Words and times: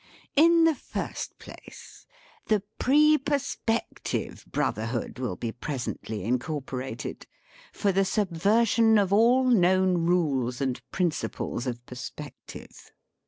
In 0.35 0.63
the 0.63 0.73
first 0.73 1.37
place, 1.37 2.07
the 2.47 2.63
Pre 2.79 3.19
Perspective 3.19 4.43
Bro 4.51 4.71
therhood 4.71 5.19
will 5.19 5.35
be 5.35 5.51
presently 5.51 6.23
incorporated, 6.23 7.27
for 7.71 7.91
the 7.91 8.03
subversion 8.03 8.97
of 8.97 9.13
all 9.13 9.43
known 9.45 9.99
rules 10.07 10.59
and 10.59 10.81
prin 10.89 11.11
ciples 11.11 11.67
of 11.67 11.85
perspective. 11.85 12.91